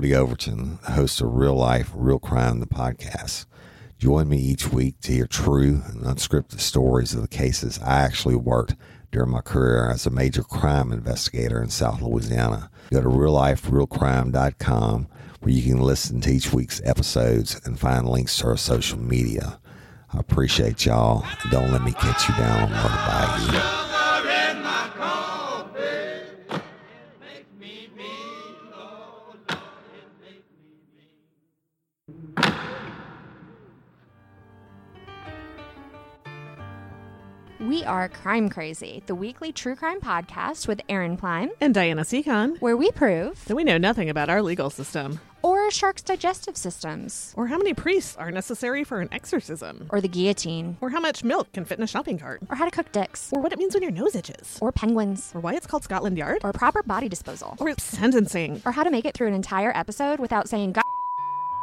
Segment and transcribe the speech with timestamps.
[0.00, 3.44] Woody Overton, host of Real Life, Real Crime, the podcast.
[3.98, 8.36] Join me each week to hear true and unscripted stories of the cases I actually
[8.36, 8.76] worked
[9.12, 12.70] during my career as a major crime investigator in South Louisiana.
[12.90, 15.08] Go to realliferealcrime.com
[15.40, 19.60] where you can listen to each week's episodes and find links to our social media.
[20.14, 21.26] I appreciate y'all.
[21.50, 23.79] Don't let me catch you down on Murder Bayou.
[37.70, 42.60] We are Crime Crazy, the weekly true crime podcast with Aaron Plein, And Diana Seacon.
[42.60, 47.32] where we prove That we know nothing about our legal system, or sharks' digestive systems,
[47.36, 51.22] or how many priests are necessary for an exorcism, or the guillotine, or how much
[51.22, 53.58] milk can fit in a shopping cart, or how to cook dicks, or what it
[53.60, 56.82] means when your nose itches, or penguins, or why it's called Scotland Yard, or proper
[56.82, 58.60] body disposal, or sentencing.
[58.66, 60.82] or how to make it through an entire episode without saying God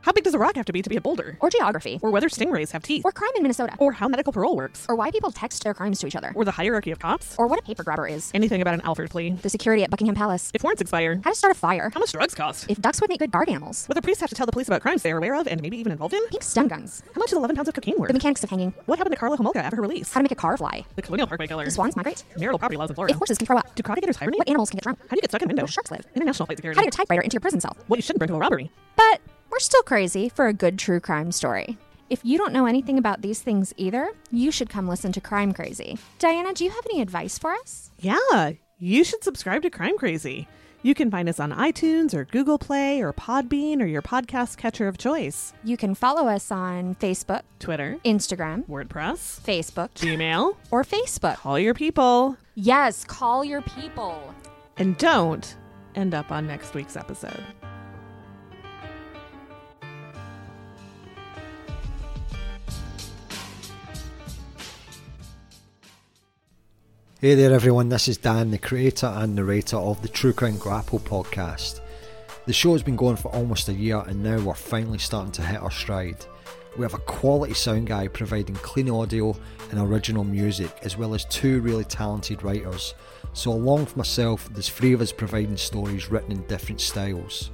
[0.04, 1.38] How big does a rock have to be to be a boulder?
[1.42, 4.56] or geography, Or whether stingrays have teeth, or crime in Minnesota, or how medical parole
[4.56, 7.36] works, or why people text their crimes to each other, or the hierarchy of cops,
[7.38, 10.16] or what a paper grabber is, anything about an Alford plea, the security at Buckingham
[10.16, 13.02] Palace, if warrants expire, how to start a fire, how much drugs cost, if ducks
[13.02, 15.12] would make good guard animals, whether priests have to tell the police about crimes they
[15.12, 17.56] are aware of and maybe even involved in, pink stun guns, how much is 11
[17.56, 19.82] pounds of cocaine worth, the mechanics of hanging, what happened to Karla Homolka after her
[19.82, 22.60] release, how to make a car fly, the Colonial Parkway killer, do swans migrate, marital
[22.60, 24.78] property laws in Florida, if horses can throw up, do getters hibernate, what animals can
[24.78, 26.58] get drunk, how do you get stuck in a window, where sharks live, international flight
[26.58, 27.76] security, how to get a typewriter into your prison cell.
[27.88, 28.72] what you shouldn't bring to a robbery.
[28.96, 31.78] But we're still crazy for a good true crime story.
[32.10, 35.52] If you don't know anything about these things either, you should come listen to Crime
[35.54, 35.98] Crazy.
[36.20, 37.92] Diana, do you have any advice for us?
[38.00, 40.48] Yeah, you should subscribe to Crime Crazy.
[40.84, 44.88] You can find us on iTunes or Google Play or Podbean or your podcast catcher
[44.88, 45.52] of choice.
[45.66, 50.56] You can follow us on Facebook, Twitter, Instagram, WordPress, Facebook, Gmail.
[50.72, 51.36] or Facebook.
[51.38, 52.38] Call your people.
[52.56, 54.34] Yes, call your people.
[54.78, 55.58] And don't
[55.96, 57.44] end up on next week's episode.
[67.20, 67.90] Hey there, everyone.
[67.90, 71.80] This is Dan, the creator and narrator of the True Crime Grapple podcast.
[72.46, 75.42] The show has been going for almost a year, and now we're finally starting to
[75.42, 76.24] hit our stride.
[76.78, 79.36] We have a quality sound guy providing clean audio
[79.72, 82.94] and original music, as well as two really talented writers.
[83.34, 87.50] So, along with myself, there's three of us providing stories written in different styles.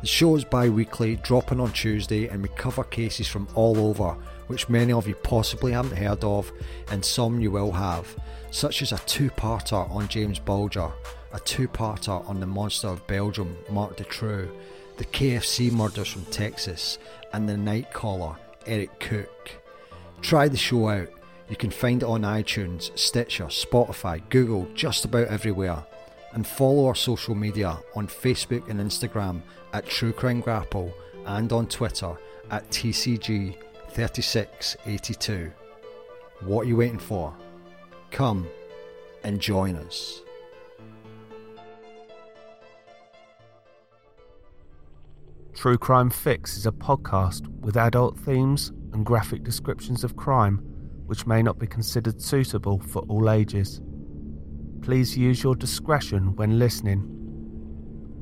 [0.00, 4.16] The show is bi weekly, dropping on Tuesday, and we cover cases from all over,
[4.46, 6.50] which many of you possibly haven't heard of,
[6.90, 8.16] and some you will have,
[8.50, 10.90] such as a two parter on James Bulger,
[11.32, 14.50] a two parter on the monster of Belgium, Marc Dutroux,
[14.96, 16.98] the KFC murders from Texas,
[17.32, 19.52] and the night caller, Eric Cooke.
[20.20, 21.08] Try the show out.
[21.48, 25.84] You can find it on iTunes, Stitcher, Spotify, Google, just about everywhere.
[26.32, 29.40] And follow our social media on Facebook and Instagram
[29.72, 30.94] at True Crime Grapple
[31.26, 32.16] and on Twitter
[32.50, 35.52] at TCG3682.
[36.42, 37.34] What are you waiting for?
[38.10, 38.48] Come
[39.22, 40.22] and join us.
[45.54, 50.58] True Crime Fix is a podcast with adult themes and graphic descriptions of crime
[51.06, 53.80] which may not be considered suitable for all ages.
[54.80, 57.04] Please use your discretion when listening.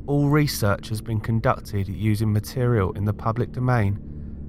[0.07, 3.99] All research has been conducted using material in the public domain,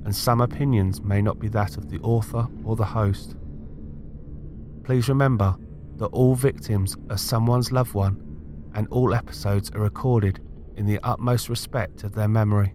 [0.06, 3.35] and some opinions may not be that of the author or the host.
[4.89, 5.55] Please remember
[5.97, 8.17] that all victims are someone's loved one,
[8.73, 10.39] and all episodes are recorded
[10.77, 12.73] in the utmost respect of their memory.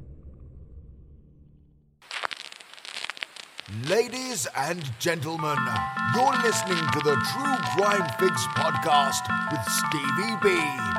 [3.88, 5.58] Ladies and gentlemen,
[6.14, 10.93] you're listening to the True Crime Fix podcast with Stevie B.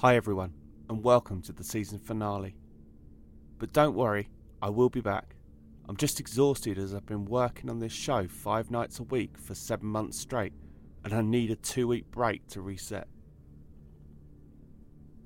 [0.00, 0.54] Hi, everyone,
[0.88, 2.56] and welcome to the season finale.
[3.58, 4.30] But don't worry,
[4.62, 5.36] I will be back.
[5.86, 9.54] I'm just exhausted as I've been working on this show five nights a week for
[9.54, 10.54] seven months straight,
[11.04, 13.08] and I need a two week break to reset.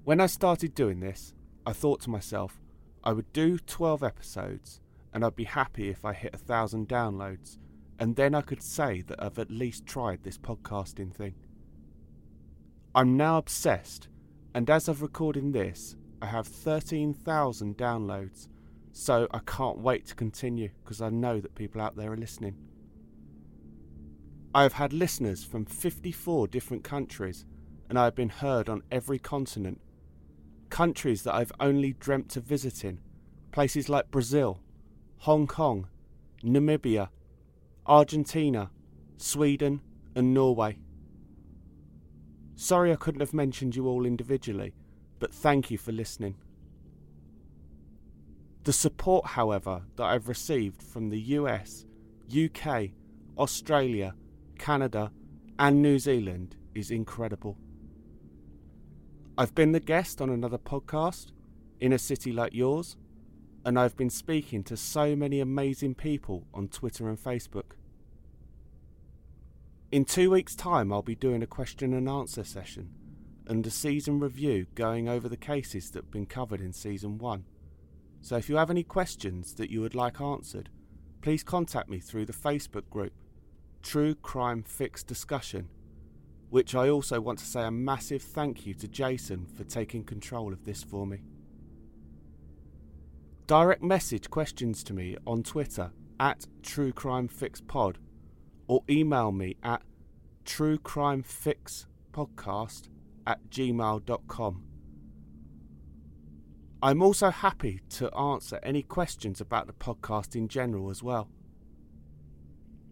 [0.03, 1.35] When I started doing this,
[1.65, 2.61] I thought to myself
[3.05, 4.81] I would do 12 episodes
[5.13, 7.59] and I'd be happy if I hit a thousand downloads,
[8.01, 11.37] and then I could say that I've at least tried this podcasting thing.
[12.93, 14.09] I'm now obsessed,
[14.55, 18.47] and as of recording this, I have 13,000 downloads,
[18.93, 22.57] so I can't wait to continue because I know that people out there are listening.
[24.55, 27.45] I have had listeners from 54 different countries,
[27.89, 29.81] and I have been heard on every continent.
[30.71, 33.01] Countries that I've only dreamt of visiting,
[33.51, 34.61] places like Brazil,
[35.19, 35.89] Hong Kong,
[36.45, 37.09] Namibia,
[37.87, 38.71] Argentina,
[39.17, 39.81] Sweden,
[40.15, 40.79] and Norway.
[42.57, 44.75] Sorry I couldn't have mentioned you all individually,
[45.19, 46.37] but thank you for listening.
[48.63, 51.85] The support, however, that I've received from the US,
[52.35, 52.91] UK,
[53.37, 54.15] Australia,
[54.59, 55.11] Canada,
[55.59, 57.59] and New Zealand is incredible.
[59.37, 61.33] I've been the guest on another podcast
[61.81, 62.97] in a city like yours,
[63.65, 67.73] and I've been speaking to so many amazing people on Twitter and Facebook.
[69.95, 72.91] In two weeks' time, I'll be doing a question and answer session
[73.47, 77.45] and a season review going over the cases that have been covered in season one.
[78.21, 80.69] So if you have any questions that you would like answered,
[81.23, 83.13] please contact me through the Facebook group
[83.85, 85.69] True Crime Fix Discussion,
[86.51, 90.53] which I also want to say a massive thank you to Jason for taking control
[90.53, 91.23] of this for me.
[93.47, 98.01] Direct message questions to me on Twitter at True Crime Fix Pod
[98.67, 99.83] or email me at
[100.45, 102.89] truecrimefixpodcast
[103.27, 104.63] at gmail.com.
[106.83, 111.31] I'm also happy to answer any questions about the podcast in general as well.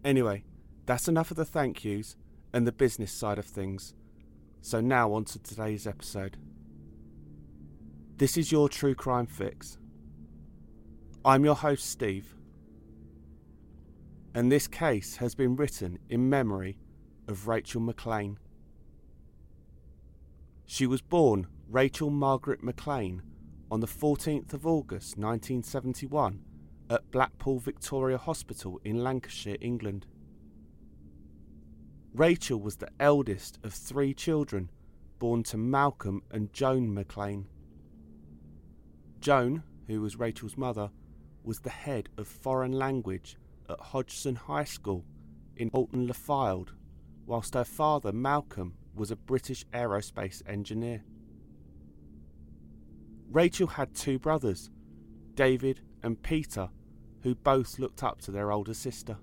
[0.03, 0.43] Anyway,
[0.85, 2.15] that's enough of the thank yous
[2.51, 3.93] and the business side of things.
[4.61, 6.37] So now on to today's episode.
[8.17, 9.77] This is your True Crime Fix.
[11.25, 12.35] I'm your host, Steve,
[14.33, 16.77] and this case has been written in memory
[17.27, 18.39] of Rachel McLean.
[20.65, 23.21] She was born Rachel Margaret McLean
[23.69, 26.39] on the 14th of August 1971
[26.89, 30.05] at Blackpool Victoria Hospital in Lancashire, England.
[32.13, 34.69] Rachel was the eldest of three children
[35.19, 37.47] born to Malcolm and Joan McLean.
[39.19, 40.89] Joan, who was Rachel's mother,
[41.43, 43.37] was the head of foreign language
[43.69, 45.05] at Hodgson High School
[45.55, 46.71] in Poulton le Fylde,
[47.25, 51.03] whilst her father, Malcolm, was a British aerospace engineer.
[53.31, 54.69] Rachel had two brothers,
[55.33, 56.69] David and Peter,
[57.21, 59.17] who both looked up to their older sister.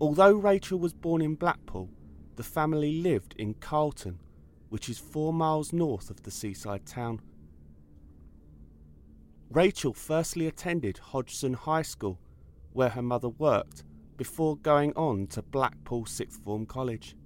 [0.00, 1.90] Although Rachel was born in Blackpool,
[2.36, 4.18] the family lived in Carleton,
[4.68, 7.20] which is four miles north of the seaside town.
[9.50, 12.18] Rachel firstly attended Hodgson High School,
[12.72, 13.84] where her mother worked,
[14.16, 17.16] before going on to Blackpool Sixth Form College.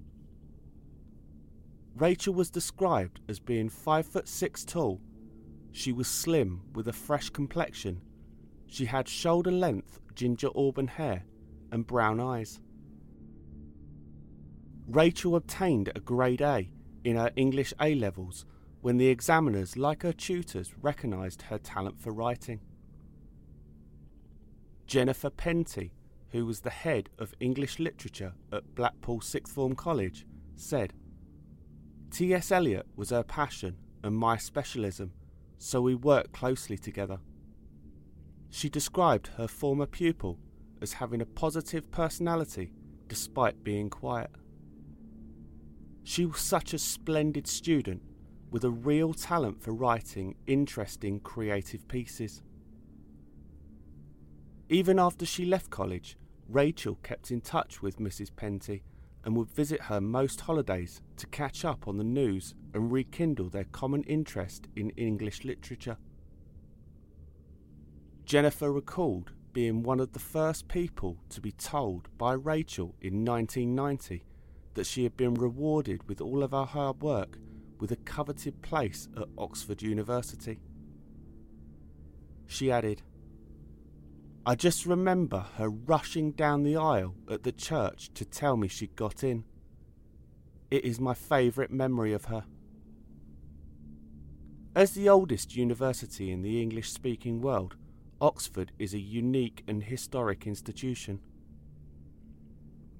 [1.96, 5.00] Rachel was described as being five foot six tall.
[5.72, 8.00] She was slim with a fresh complexion.
[8.66, 11.24] She had shoulder length ginger auburn hair
[11.72, 12.60] and brown eyes.
[14.88, 16.70] Rachel obtained a grade A
[17.04, 18.44] in her English A levels
[18.80, 22.60] when the examiners, like her tutors, recognised her talent for writing.
[24.86, 25.92] Jennifer Penty,
[26.30, 30.94] who was the head of English literature at Blackpool Sixth Form College, said,
[32.10, 32.50] T.S.
[32.50, 35.12] Eliot was her passion and my specialism,
[35.58, 37.18] so we worked closely together.
[38.50, 40.38] She described her former pupil
[40.82, 42.72] as having a positive personality
[43.06, 44.30] despite being quiet.
[46.02, 48.02] She was such a splendid student
[48.50, 52.42] with a real talent for writing interesting creative pieces.
[54.68, 56.16] Even after she left college,
[56.48, 58.34] Rachel kept in touch with Mrs.
[58.34, 58.82] Penty
[59.24, 63.64] and would visit her most holidays to catch up on the news and rekindle their
[63.64, 65.98] common interest in English literature.
[68.24, 74.24] Jennifer recalled being one of the first people to be told by Rachel in 1990
[74.74, 77.38] that she had been rewarded with all of her hard work
[77.80, 80.60] with a coveted place at Oxford University.
[82.46, 83.02] She added,
[84.44, 88.96] I just remember her rushing down the aisle at the church to tell me she'd
[88.96, 89.44] got in.
[90.70, 92.44] It is my favourite memory of her.
[94.74, 97.76] As the oldest university in the English speaking world,
[98.20, 101.20] Oxford is a unique and historic institution.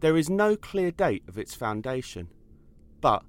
[0.01, 2.29] There is no clear date of its foundation,
[3.01, 3.23] but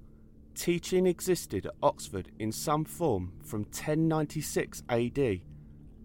[0.54, 5.40] teaching existed at Oxford in some form from 1096 AD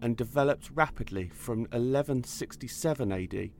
[0.00, 3.50] and developed rapidly from 1167 AD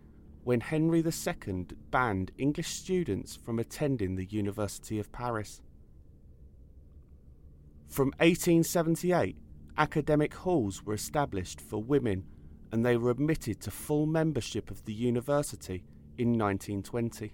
[0.45, 5.61] when Henry II banned English students from attending the University of Paris.
[7.87, 9.37] From 1878,
[9.77, 12.25] academic halls were established for women
[12.73, 15.85] and they were admitted to full membership of the university
[16.17, 17.33] in 1920.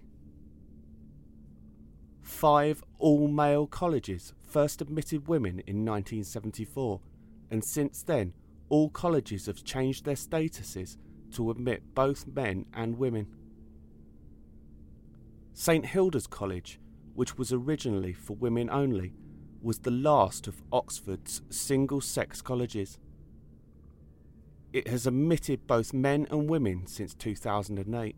[2.24, 7.00] Five all male colleges first admitted women in 1974,
[7.50, 8.32] and since then,
[8.70, 10.96] all colleges have changed their statuses
[11.32, 13.26] to admit both men and women.
[15.52, 16.80] St Hilda's College,
[17.14, 19.12] which was originally for women only,
[19.60, 22.98] was the last of Oxford's single sex colleges.
[24.72, 28.16] It has admitted both men and women since 2008.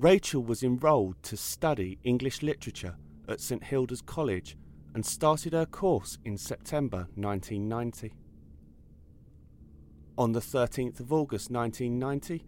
[0.00, 2.96] Rachel was enrolled to study English literature
[3.28, 4.56] at St Hilda's College
[4.94, 8.14] and started her course in September 1990.
[10.16, 12.46] On the 13th of August 1990,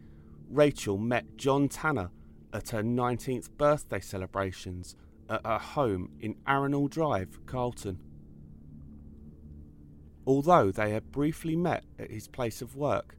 [0.48, 2.08] Rachel met John Tanner
[2.54, 4.96] at her 19th birthday celebrations
[5.28, 7.98] at her home in Arundel Drive, Carleton.
[10.26, 13.18] Although they had briefly met at his place of work,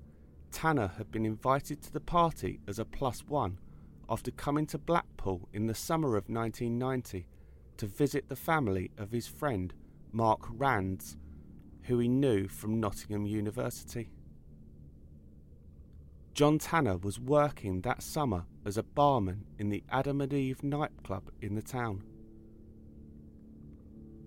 [0.51, 3.59] Tanner had been invited to the party as a plus one
[4.13, 7.25] after coming to Blackpool in the summer of 1990
[7.77, 9.73] to visit the family of his friend
[10.11, 11.17] Mark Rands,
[11.85, 14.11] who he knew from Nottingham University.
[16.35, 21.31] John Tanner was working that summer as a barman in the Adam and Eve nightclub
[21.41, 22.03] in the town.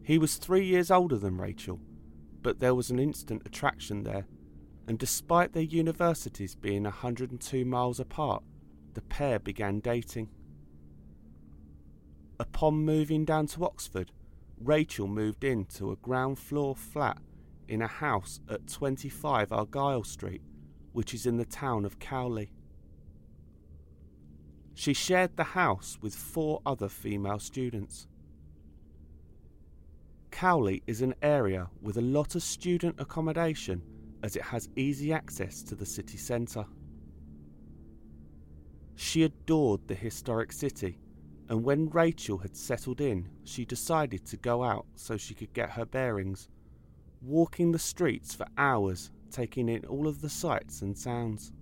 [0.02, 1.78] He was three years older than Rachel,
[2.42, 4.26] but there was an instant attraction there,
[4.88, 8.42] and despite their universities being 102 miles apart,
[8.96, 10.26] the pair began dating.
[12.40, 14.10] Upon moving down to Oxford,
[14.58, 17.18] Rachel moved into a ground floor flat
[17.68, 20.40] in a house at 25 Argyle Street,
[20.92, 22.50] which is in the town of Cowley.
[24.72, 28.06] She shared the house with four other female students.
[30.30, 33.82] Cowley is an area with a lot of student accommodation
[34.22, 36.64] as it has easy access to the city centre.
[38.96, 40.98] She adored the historic city
[41.48, 45.70] and when Rachel had settled in, she decided to go out so she could get
[45.70, 46.48] her bearings,
[47.22, 51.52] walking the streets for hours, taking in all of the sights and sounds.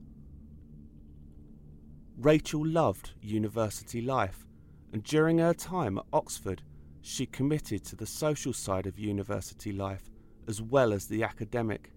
[2.17, 4.47] Rachel loved university life,
[4.93, 6.63] and during her time at Oxford,
[7.03, 10.11] she committed to the social side of university life
[10.47, 11.91] as well as the academic.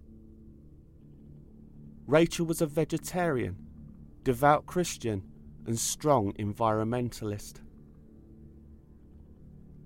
[2.06, 3.67] Rachel was a vegetarian,
[4.28, 5.22] devout Christian,
[5.64, 7.62] and strong environmentalist.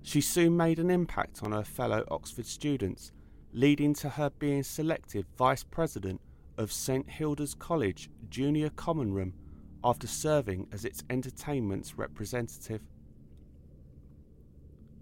[0.01, 3.13] She soon made an impact on her fellow Oxford students,
[3.53, 6.19] leading to her being selected Vice President
[6.57, 9.33] of St Hilda's College Junior Common Room
[9.81, 12.81] after serving as its entertainment's representative.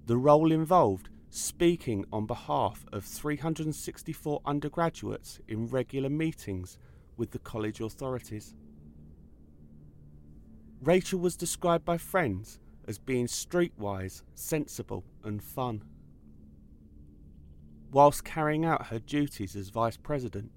[0.05, 6.77] The role involved speaking on behalf of 364 undergraduates in regular meetings
[7.17, 8.53] with the college authorities.
[10.81, 15.83] Rachel was described by friends as being streetwise, sensible, and fun.
[17.91, 20.51] Whilst carrying out her duties as Vice President,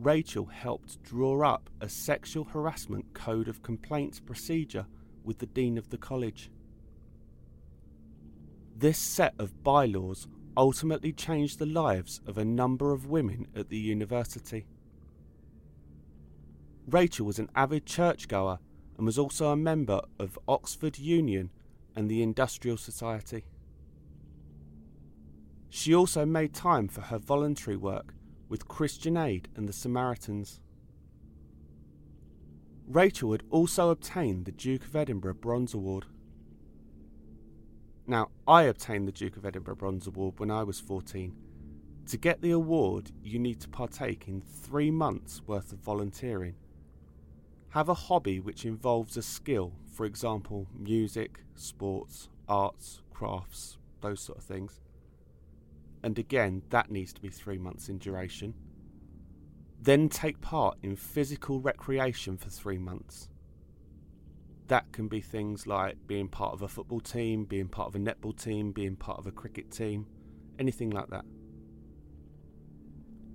[0.00, 4.86] Rachel helped draw up a sexual harassment code of complaints procedure
[5.22, 6.50] with the Dean of the college.
[8.76, 10.26] This set of bylaws
[10.56, 14.66] ultimately changed the lives of a number of women at the university.
[16.88, 18.58] Rachel was an avid churchgoer
[19.02, 21.50] and was also a member of Oxford Union
[21.96, 23.42] and the Industrial Society.
[25.70, 28.14] She also made time for her voluntary work
[28.48, 30.60] with Christian Aid and the Samaritans.
[32.86, 36.04] Rachel had also obtained the Duke of Edinburgh Bronze Award.
[38.06, 41.34] Now, I obtained the Duke of Edinburgh Bronze Award when I was 14.
[42.06, 46.54] To get the award, you need to partake in three months' worth of volunteering
[47.72, 54.36] have a hobby which involves a skill, for example, music, sports, arts, crafts, those sort
[54.36, 54.80] of things.
[56.02, 58.52] And again, that needs to be three months in duration.
[59.80, 63.30] Then take part in physical recreation for three months.
[64.68, 67.98] That can be things like being part of a football team, being part of a
[67.98, 70.06] netball team, being part of a cricket team,
[70.58, 71.24] anything like that.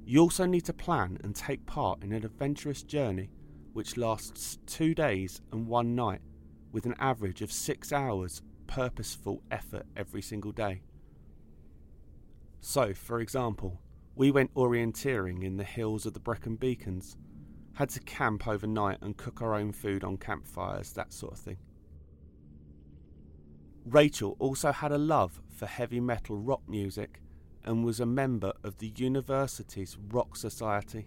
[0.05, 3.31] You also need to plan and take part in an adventurous journey
[3.77, 6.21] which lasts two days and one night
[6.71, 10.81] with an average of six hours purposeful effort every single day.
[12.59, 13.79] So, for example,
[14.15, 17.17] we went orienteering in the hills of the Brecon Beacons,
[17.73, 21.57] had to camp overnight and cook our own food on campfires, that sort of thing.
[23.85, 27.21] Rachel also had a love for heavy metal rock music
[27.63, 31.05] and was a member of the university's rock society.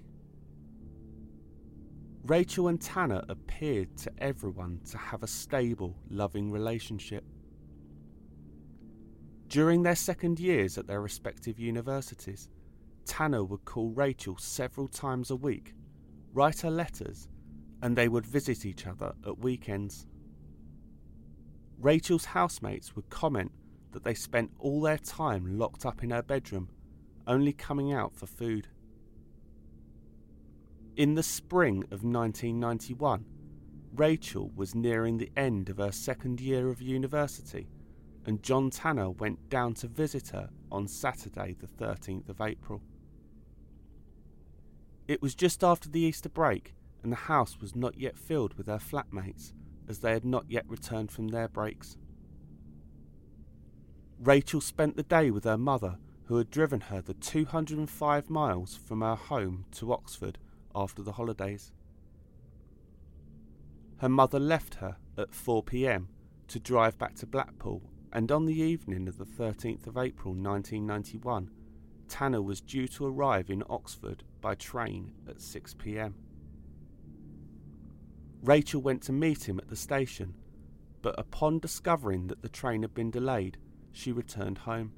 [2.27, 7.25] Rachel and Tanner appeared to everyone to have a stable, loving relationship.
[9.49, 12.49] During their second years at their respective universities,
[13.07, 15.75] Tanner would call Rachel several times a week,
[16.33, 17.29] write her letters,
[17.83, 20.07] and they would visit each other at weekends.
[21.81, 23.51] Rachel's housemates would comment
[23.93, 26.69] that they spent all their time locked up in her bedroom,
[27.27, 28.69] only coming out for food.
[30.97, 33.25] In the spring of 1991,
[33.95, 37.69] Rachel was nearing the end of her second year of university,
[38.27, 42.83] and John Tanner went down to visit her on Saturday, the 13th of April.
[45.07, 48.67] It was just after the Easter break, and the house was not yet filled with
[48.67, 49.53] her flatmates,
[49.89, 51.97] as they had not yet returned from their breaks.
[54.19, 59.01] Rachel spent the day with her mother, who had driven her the 205 miles from
[59.01, 60.39] her home to Oxford
[60.75, 61.73] after the holidays.
[63.99, 66.09] Her mother left her at 4 pm
[66.49, 71.51] to drive back to Blackpool, and on the evening of the 13th of April 1991,
[72.09, 76.15] Tanner was due to arrive in Oxford by train at 6 pm.
[78.43, 80.35] Rachel went to meet him at the station,
[81.03, 83.59] but upon discovering that the train had been delayed,
[83.93, 84.93] she returned home.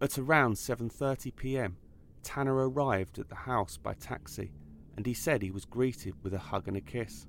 [0.00, 1.76] At around 7:30 p.m.,
[2.22, 4.52] Tanner arrived at the house by taxi,
[4.96, 7.26] and he said he was greeted with a hug and a kiss.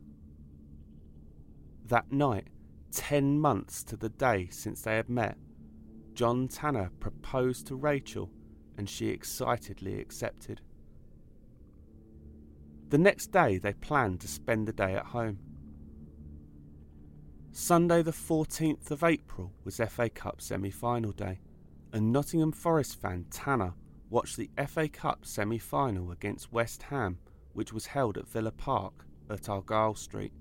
[1.85, 2.47] That night,
[2.91, 5.38] 10 months to the day since they had met,
[6.13, 8.29] John Tanner proposed to Rachel
[8.77, 10.62] and she excitedly accepted.
[12.89, 15.39] The next day, they planned to spend the day at home.
[17.51, 21.39] Sunday, the 14th of April, was FA Cup semi final day,
[21.91, 23.73] and Nottingham Forest fan Tanner
[24.13, 27.17] watched the FA Cup semi final against West Ham,
[27.53, 30.32] which was held at Villa Park at Argyle Street,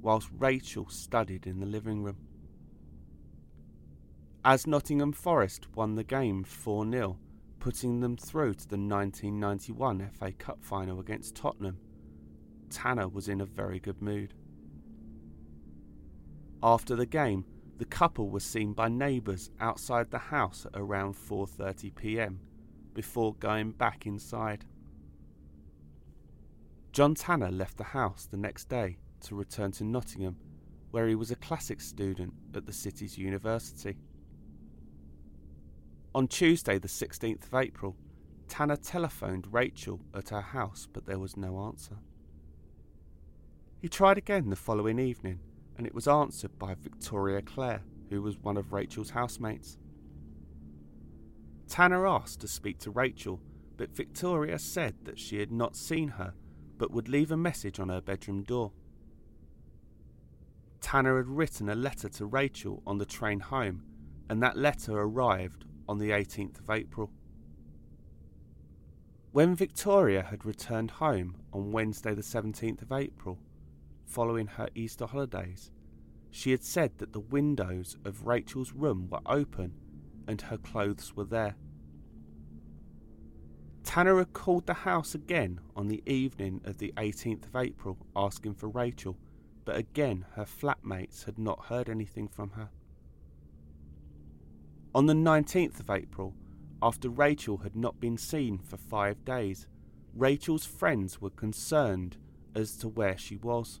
[0.00, 2.18] whilst Rachel studied in the living room.
[4.44, 7.18] As Nottingham Forest won the game 4 0,
[7.58, 11.78] putting them through to the 1991 FA Cup final against Tottenham,
[12.70, 14.34] Tanner was in a very good mood.
[16.62, 17.44] After the game,
[17.78, 22.38] the couple was seen by neighbours outside the house at around 4:30 p.m.
[22.96, 24.64] before going back inside.
[26.92, 30.36] John Tanner left the house the next day to return to Nottingham,
[30.92, 33.98] where he was a classics student at the city's university.
[36.14, 37.94] On Tuesday, the 16th of April,
[38.48, 41.98] Tanner telephoned Rachel at her house, but there was no answer.
[43.78, 45.40] He tried again the following evening,
[45.76, 49.76] and it was answered by Victoria Clare, who was one of Rachel's housemates.
[51.68, 53.40] Tanner asked to speak to Rachel,
[53.76, 56.34] but Victoria said that she had not seen her
[56.78, 58.72] but would leave a message on her bedroom door.
[60.80, 63.82] Tanner had written a letter to Rachel on the train home,
[64.28, 67.10] and that letter arrived on the 18th of April.
[69.32, 73.38] When Victoria had returned home on Wednesday, the 17th of April,
[74.04, 75.70] following her Easter holidays,
[76.30, 79.74] she had said that the windows of Rachel's room were open
[80.26, 81.56] and her clothes were there.
[83.84, 88.54] Tanner had called the house again on the evening of the 18th of April asking
[88.54, 89.16] for Rachel,
[89.64, 92.70] but again her flatmates had not heard anything from her.
[94.94, 96.34] On the 19th of April,
[96.82, 99.66] after Rachel had not been seen for five days,
[100.14, 102.16] Rachel's friends were concerned
[102.54, 103.80] as to where she was.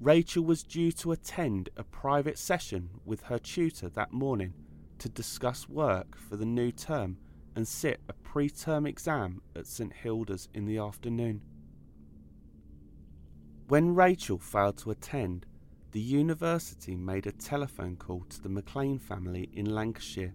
[0.00, 4.54] Rachel was due to attend a private session with her tutor that morning
[4.98, 7.18] to discuss work for the new term
[7.54, 11.42] and sit a pre term exam at St Hilda's in the afternoon.
[13.68, 15.44] When Rachel failed to attend,
[15.92, 20.32] the university made a telephone call to the McLean family in Lancashire.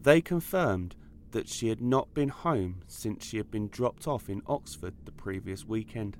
[0.00, 0.96] They confirmed
[1.32, 5.12] that she had not been home since she had been dropped off in Oxford the
[5.12, 6.16] previous weekend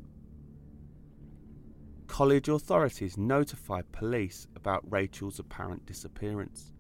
[2.06, 6.72] college authorities notified police about Rachel's apparent disappearance.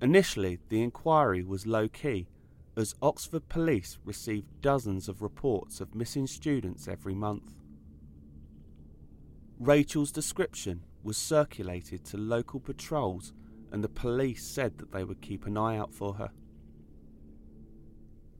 [0.00, 2.28] Initially, the inquiry was low key,
[2.76, 7.54] as Oxford police received dozens of reports of missing students every month.
[9.58, 13.32] Rachel's description was circulated to local patrols,
[13.72, 16.30] and the police said that they would keep an eye out for her.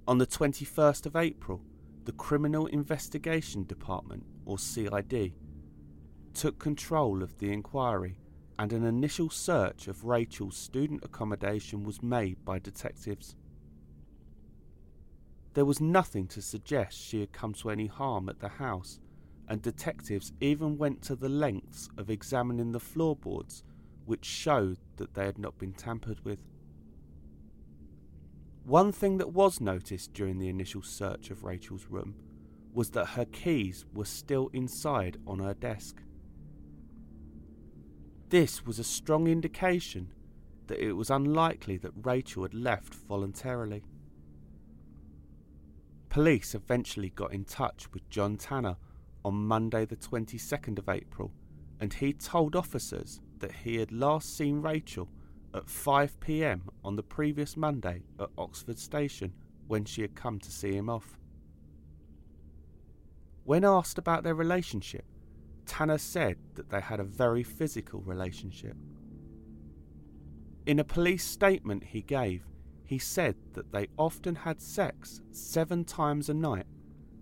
[0.06, 1.62] On the 21st of April,
[2.06, 5.34] the Criminal Investigation Department, or CID,
[6.34, 8.16] took control of the inquiry
[8.58, 13.34] and an initial search of Rachel's student accommodation was made by detectives.
[15.54, 19.00] There was nothing to suggest she had come to any harm at the house,
[19.48, 23.64] and detectives even went to the lengths of examining the floorboards,
[24.04, 26.38] which showed that they had not been tampered with.
[28.66, 32.16] One thing that was noticed during the initial search of Rachel's room
[32.74, 36.02] was that her keys were still inside on her desk.
[38.28, 40.12] This was a strong indication
[40.66, 43.84] that it was unlikely that Rachel had left voluntarily.
[46.08, 48.78] Police eventually got in touch with John Tanner
[49.24, 51.30] on Monday, the 22nd of April,
[51.78, 55.08] and he told officers that he had last seen Rachel
[55.56, 59.32] at 5 pm on the previous Monday at Oxford Station
[59.66, 61.18] when she had come to see him off.
[63.44, 65.04] When asked about their relationship,
[65.64, 68.76] Tanner said that they had a very physical relationship.
[70.66, 72.44] In a police statement he gave,
[72.84, 76.66] he said that they often had sex seven times a night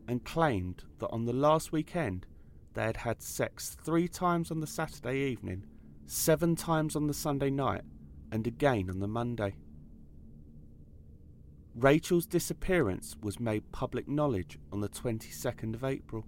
[0.09, 2.27] and claimed that on the last weekend
[2.75, 5.65] they had had sex three times on the Saturday evening,
[6.07, 7.83] seven times on the Sunday night,
[8.35, 9.55] and again on the Monday.
[11.77, 16.27] Rachel's disappearance was made public knowledge on the 22nd of April.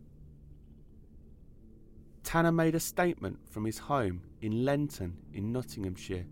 [2.22, 6.26] Tanner made a statement from his home in Lenton in Nottinghamshire,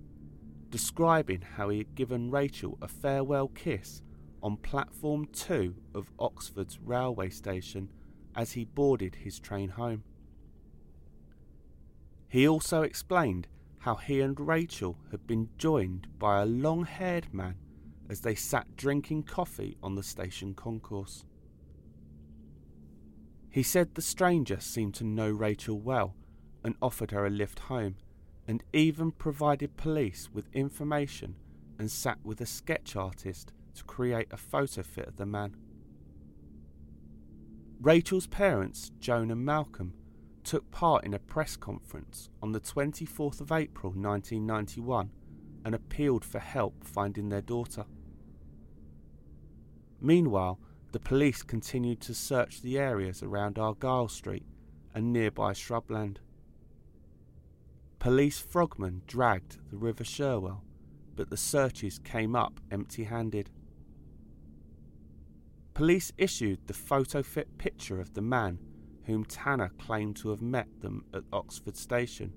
[0.70, 4.00] describing how he had given Rachel a farewell kiss
[4.44, 7.90] on platform 2 of Oxford's railway station
[8.36, 10.04] as he boarded his train home.
[12.28, 13.48] He also explained
[13.84, 17.56] how he and Rachel had been joined by a long haired man
[18.08, 21.26] as they sat drinking coffee on the station concourse.
[23.50, 26.16] He said the stranger seemed to know Rachel well
[26.64, 27.96] and offered her a lift home,
[28.48, 31.36] and even provided police with information
[31.78, 35.56] and sat with a sketch artist to create a photo fit of the man.
[37.82, 39.92] Rachel's parents, Joan and Malcolm,
[40.44, 45.10] took part in a press conference on the 24th of April 1991
[45.64, 47.84] and appealed for help finding their daughter.
[50.00, 50.58] Meanwhile,
[50.92, 54.44] the police continued to search the areas around Argyle Street
[54.94, 56.18] and nearby shrubland.
[57.98, 60.62] Police frogmen dragged the River Cherwell,
[61.16, 63.50] but the searches came up empty handed.
[65.72, 68.58] Police issued the photo fit picture of the man
[69.06, 72.32] whom Tanner claimed to have met them at Oxford Station,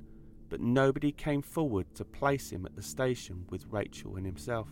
[0.50, 4.70] but nobody came forward to place him at the station with Rachel and himself.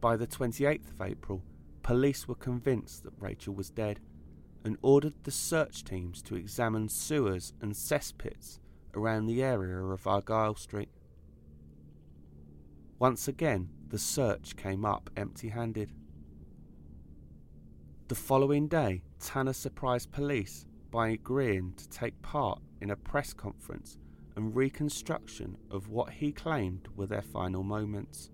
[0.00, 1.42] By the 28th of April,
[1.82, 4.00] police were convinced that Rachel was dead
[4.64, 8.58] and ordered the search teams to examine sewers and cesspits
[8.94, 10.90] around the area of Argyle Street.
[12.98, 15.92] Once again, the search came up empty handed.
[18.14, 23.98] The following day, Tanner surprised police by agreeing to take part in a press conference
[24.36, 28.30] and reconstruction of what he claimed were their final moments.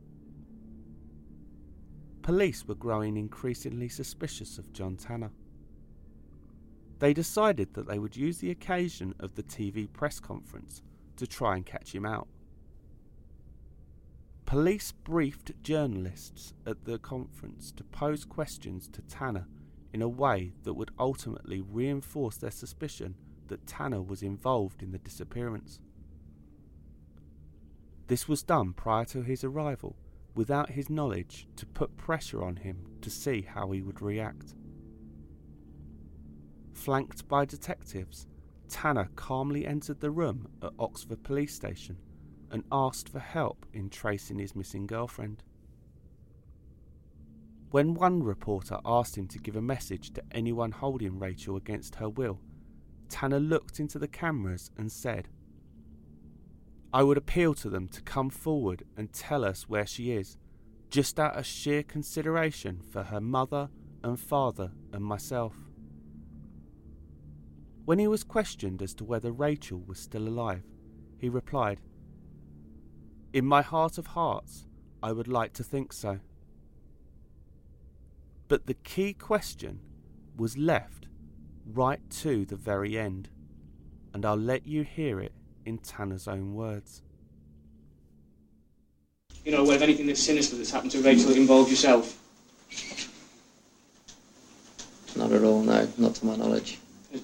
[2.21, 5.31] Police were growing increasingly suspicious of John Tanner.
[6.99, 10.83] They decided that they would use the occasion of the TV press conference
[11.17, 12.29] to try and catch him out.
[14.45, 19.47] Police briefed journalists at the conference to pose questions to Tanner
[19.93, 23.17] in a way that would ultimately reinforce their suspicion
[23.49, 25.81] that Tanner was involved in the disappearance.
[28.07, 29.97] This was done prior to his arrival
[30.35, 34.55] without his knowledge to put pressure on him to see how he would react.
[36.73, 38.27] Flanked by detectives,
[38.69, 41.99] Tanner calmly entered the room at Oxford Police Station
[42.51, 45.43] and asked for help in tracing his missing girlfriend.
[47.71, 52.09] When one reporter asked him to give a message to anyone holding Rachel against her
[52.09, 52.41] will,
[53.09, 55.29] Tanner looked into the cameras and said,
[56.93, 60.37] I would appeal to them to come forward and tell us where she is,
[60.91, 63.71] just out of sheer consideration for her mother
[64.03, 65.55] and father and myself.
[67.85, 70.65] When he was questioned as to whether Rachel was still alive,
[71.19, 71.81] he replied,
[73.33, 74.67] In my heart of hearts,
[75.01, 76.19] I would like to think so.
[78.51, 79.79] But the key question
[80.37, 81.07] was left
[81.73, 83.29] right to the very end,
[84.13, 85.31] and I'll let you hear it
[85.65, 87.03] in Tanner's own words.
[89.45, 92.19] You know, whether anything that's sinister that's happened to Rachel involved yourself?
[95.15, 96.81] Not at all, no, not to my knowledge.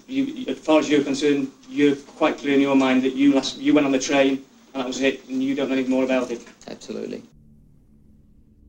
[0.07, 3.59] You, as far as you're concerned, you're quite clear in your mind that you last,
[3.59, 6.05] you went on the train and that was it, and you don't know anything more
[6.05, 6.47] about it.
[6.69, 7.25] Absolutely.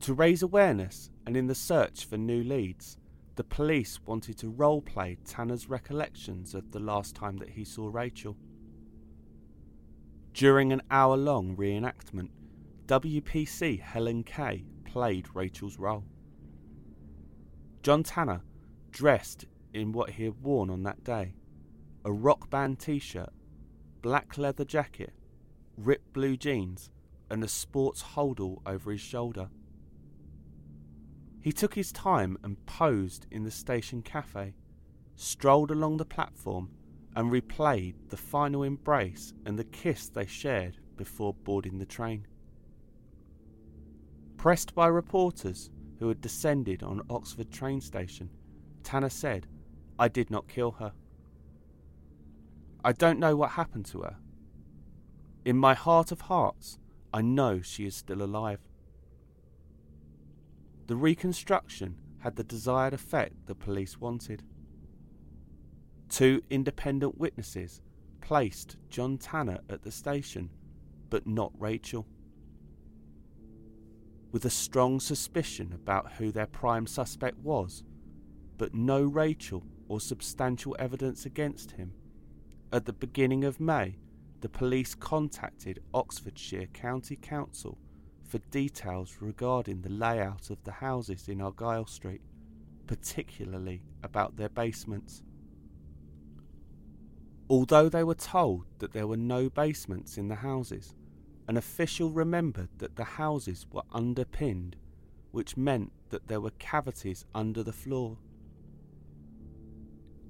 [0.00, 2.96] To raise awareness and in the search for new leads,
[3.36, 7.90] the police wanted to role play Tanner's recollections of the last time that he saw
[7.92, 8.34] Rachel.
[10.32, 12.30] During an hour long reenactment,
[12.86, 16.06] WPC Helen Kay played Rachel's role.
[17.82, 18.40] John Tanner,
[18.90, 21.34] dressed in what he had worn on that day
[22.06, 23.34] a rock band t shirt,
[24.00, 25.12] black leather jacket,
[25.76, 26.88] ripped blue jeans,
[27.28, 29.50] and a sports holdall over his shoulder.
[31.40, 34.54] He took his time and posed in the station cafe,
[35.16, 36.70] strolled along the platform,
[37.16, 42.26] and replayed the final embrace and the kiss they shared before boarding the train.
[44.36, 48.30] Pressed by reporters who had descended on Oxford train station,
[48.84, 49.46] Tanner said,
[49.98, 50.92] I did not kill her.
[52.84, 54.16] I don't know what happened to her.
[55.44, 56.78] In my heart of hearts,
[57.12, 58.67] I know she is still alive.
[60.88, 64.42] The reconstruction had the desired effect the police wanted.
[66.08, 67.82] Two independent witnesses
[68.22, 70.48] placed John Tanner at the station,
[71.10, 72.06] but not Rachel.
[74.32, 77.84] With a strong suspicion about who their prime suspect was,
[78.56, 81.92] but no Rachel or substantial evidence against him,
[82.72, 83.98] at the beginning of May,
[84.40, 87.76] the police contacted Oxfordshire County Council
[88.28, 92.20] for details regarding the layout of the houses in Argyle Street,
[92.86, 95.22] particularly about their basements.
[97.48, 100.94] Although they were told that there were no basements in the houses,
[101.48, 104.76] an official remembered that the houses were underpinned,
[105.30, 108.18] which meant that there were cavities under the floor.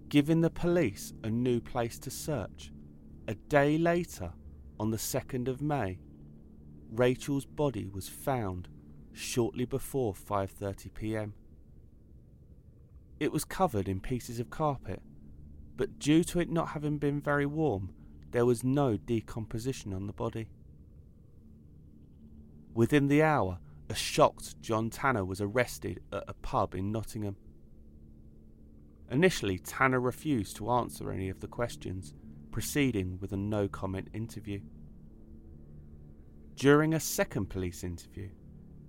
[0.09, 2.71] Giving the police a new place to search,
[3.27, 4.33] a day later,
[4.79, 5.99] on the 2nd of May,
[6.91, 8.69] Rachel's body was found
[9.13, 11.35] shortly before 5:30 p.m.
[13.21, 15.03] It was covered in pieces of carpet
[15.79, 17.95] but due to it not having been very warm,
[18.33, 20.49] there was no decomposition on the body.
[22.75, 27.37] Within the hour, a shocked John Tanner was arrested at a pub in Nottingham.
[29.09, 32.13] Initially, Tanner refused to answer any of the questions,
[32.51, 34.61] proceeding with a no comment interview.
[36.59, 38.31] During a second police interview,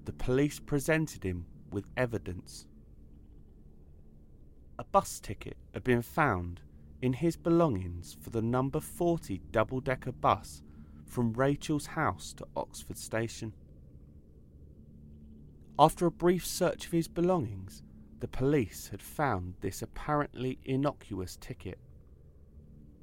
[0.05, 2.65] the police presented him with evidence.
[4.79, 6.61] A bus ticket had been found
[7.03, 10.63] in his belongings for the number 40 double decker bus
[11.05, 13.53] from Rachel's house to Oxford Station.
[15.77, 17.83] After a brief search of his belongings,
[18.19, 21.77] the police had found this apparently innocuous ticket.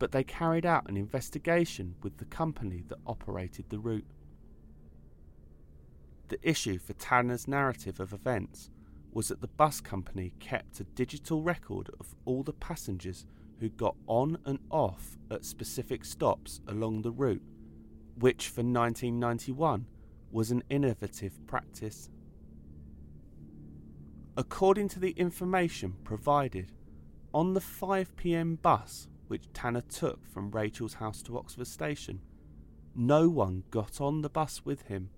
[0.01, 4.05] But they carried out an investigation with the company that operated the route.
[6.29, 8.71] The issue for Tanner's narrative of events
[9.13, 13.27] was that the bus company kept a digital record of all the passengers
[13.61, 17.43] who got on and off at specific stops along the route,
[18.19, 19.87] which for 1991
[20.31, 22.11] was an innovative practice.
[24.37, 26.73] According to the information provided,
[27.33, 32.21] on the 5 pm bus which Tanner took from Rachel's house to Oxford Station,
[32.95, 35.11] no one got on the bus with him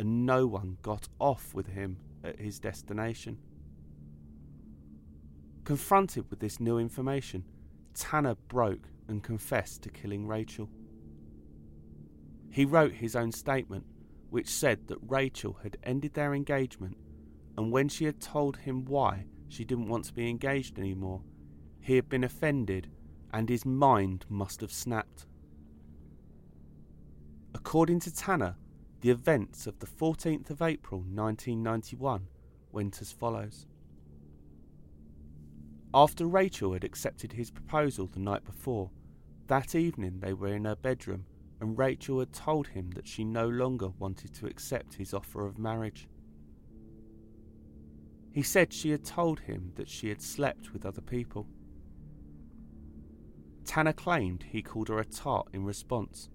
[0.00, 3.36] and no one got off with him at his destination.
[5.64, 7.44] Confronted with this new information,
[7.94, 10.70] Tanner broke and confessed to killing Rachel.
[12.48, 13.84] He wrote his own statement,
[14.30, 16.96] which said that Rachel had ended their engagement,
[17.58, 21.20] and when she had told him why she didn't want to be engaged anymore,
[21.78, 22.90] he had been offended
[23.34, 25.26] and his mind must have snapped.
[27.54, 28.56] According to Tanner,
[29.00, 32.26] the events of the 14th of April 1991
[32.70, 33.66] went as follows.
[35.92, 38.90] After Rachel had accepted his proposal the night before,
[39.46, 41.24] that evening they were in her bedroom
[41.60, 45.58] and Rachel had told him that she no longer wanted to accept his offer of
[45.58, 46.08] marriage.
[48.32, 51.46] He said she had told him that she had slept with other people.
[53.64, 56.30] Tanner claimed he called her a tart in response.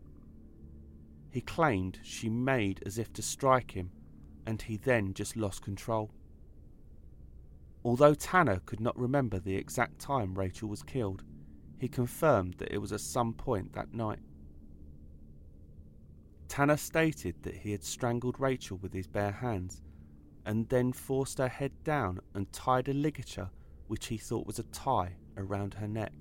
[1.36, 3.91] He claimed she made as if to strike him,
[4.45, 6.12] and he then just lost control.
[7.84, 11.26] Although Tanner could not remember the exact time Rachel was killed,
[11.78, 14.19] he confirmed that it was at some point that night.
[16.48, 19.82] Tanner stated that he had strangled Rachel with his bare hands
[20.45, 23.50] and then forced her head down and tied a ligature,
[23.88, 26.13] which he thought was a tie, around her neck.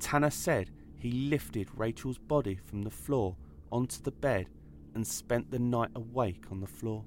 [0.00, 3.34] Tanner said he lifted Rachel's body from the floor
[3.72, 4.46] onto the bed
[4.94, 7.04] and spent the night awake on the floor.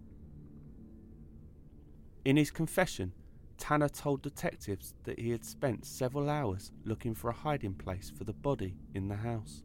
[2.25, 3.13] In his confession,
[3.57, 8.25] Tanner told detectives that he had spent several hours looking for a hiding place for
[8.25, 9.63] the body in the house.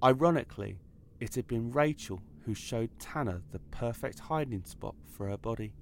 [0.00, 0.78] Ironically,
[1.18, 5.72] it had been Rachel who showed Tanner the perfect hiding spot for her body.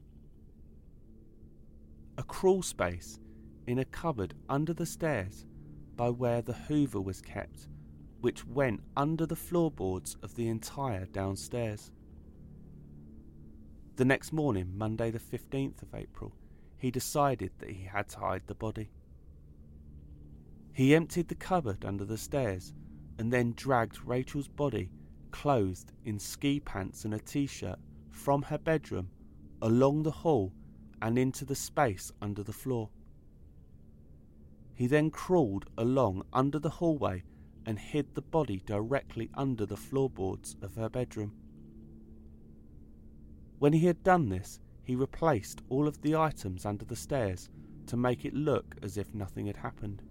[2.16, 3.18] A crawl space
[3.66, 5.44] in a cupboard under the stairs
[5.96, 7.68] by where the Hoover was kept,
[8.20, 11.90] which went under the floorboards of the entire downstairs.
[13.96, 16.34] The next morning, Monday, the 15th of April,
[16.76, 18.90] he decided that he had to hide the body.
[20.72, 22.74] He emptied the cupboard under the stairs
[23.18, 24.90] and then dragged Rachel's body,
[25.30, 27.78] clothed in ski pants and a t shirt,
[28.10, 29.10] from her bedroom
[29.62, 30.52] along the hall
[31.00, 32.90] and into the space under the floor.
[34.74, 37.22] He then crawled along under the hallway
[37.64, 41.32] and hid the body directly under the floorboards of her bedroom.
[43.58, 47.48] When he had done this, he replaced all of the items under the stairs
[47.86, 50.02] to make it look as if nothing had happened.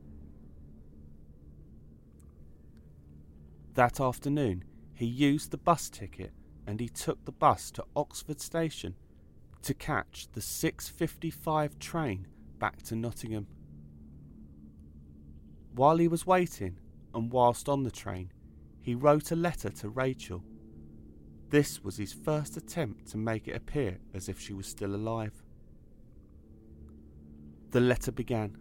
[3.74, 6.32] That afternoon, he used the bus ticket
[6.66, 8.96] and he took the bus to Oxford Station
[9.64, 12.28] to catch the 6:55 train
[12.60, 13.48] back to Nottingham.
[15.76, 16.78] While he was waiting
[17.14, 18.32] and whilst on the train,
[18.82, 20.44] he wrote a letter to Rachel.
[21.50, 25.44] This was his first attempt to make it appear as if she was still alive.
[27.72, 28.58] The letter began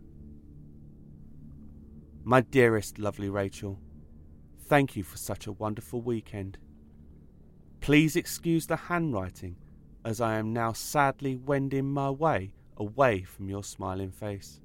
[2.24, 3.78] My dearest, lovely Rachel,
[4.72, 6.56] Thank you for such a wonderful weekend.
[7.80, 9.56] Please excuse the handwriting,
[10.02, 14.60] as I am now sadly wending my way away from your smiling face.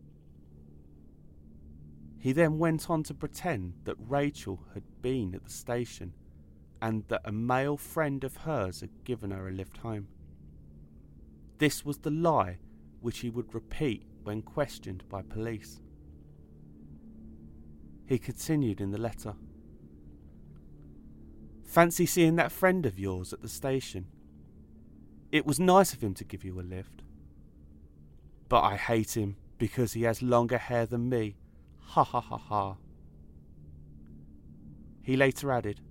[2.20, 6.14] He then went on to pretend that Rachel had been at the station
[6.82, 10.08] and that a male friend of hers had given her a lift home.
[11.58, 12.60] This was the lie
[13.02, 15.82] which he would repeat when questioned by police.
[18.06, 19.34] He continued in the letter.
[21.66, 24.08] Fancy seeing that friend of yours at the station.
[25.32, 27.04] It was nice of him to give you a lift.
[28.48, 31.36] But I hate him because he has longer hair than me.
[31.88, 32.78] Ha ha ha ha.
[35.02, 35.82] He later added,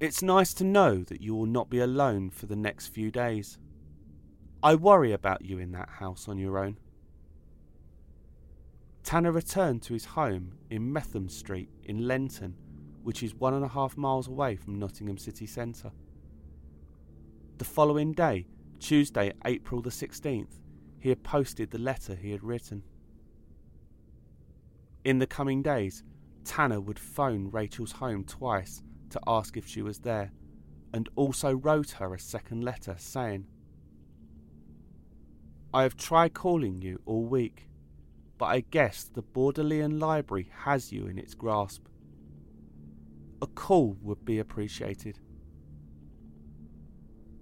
[0.00, 3.58] It's nice to know that you will not be alone for the next few days.
[4.62, 6.78] I worry about you in that house on your own.
[9.04, 12.56] Tanner returned to his home in Metham Street in Lenton
[13.08, 15.92] which is one and a half miles away from Nottingham city centre.
[17.56, 18.46] The following day,
[18.80, 20.60] Tuesday, April the 16th,
[20.98, 22.82] he had posted the letter he had written.
[25.08, 26.04] In the coming days,
[26.44, 30.32] Tanner would phone Rachel's home twice to ask if she was there,
[30.92, 33.46] and also wrote her a second letter saying,
[35.72, 37.70] I have tried calling you all week,
[38.36, 41.86] but I guess the Bodleian Library has you in its grasp
[43.40, 45.20] a call would be appreciated.